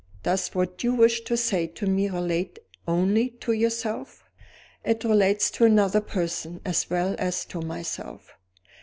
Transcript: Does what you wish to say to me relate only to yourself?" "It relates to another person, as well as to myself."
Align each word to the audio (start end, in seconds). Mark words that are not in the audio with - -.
Does 0.23 0.47
what 0.55 0.83
you 0.83 0.95
wish 0.95 1.21
to 1.25 1.37
say 1.37 1.67
to 1.67 1.85
me 1.85 2.09
relate 2.09 2.57
only 2.87 3.29
to 3.41 3.51
yourself?" 3.51 4.23
"It 4.83 5.03
relates 5.03 5.51
to 5.51 5.65
another 5.65 6.01
person, 6.01 6.59
as 6.65 6.89
well 6.89 7.15
as 7.19 7.45
to 7.45 7.61
myself." 7.61 8.31